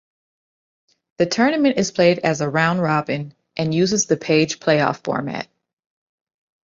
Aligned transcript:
The 1.19 1.27
tournament 1.27 1.77
is 1.77 1.91
played 1.91 2.17
as 2.17 2.41
a 2.41 2.49
round 2.49 2.81
robin 2.81 3.35
and 3.55 3.71
uses 3.71 4.07
the 4.07 4.17
page 4.17 4.59
playoff 4.59 5.03
format. 5.03 5.47